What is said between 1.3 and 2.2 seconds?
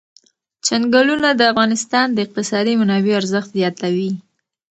د افغانستان د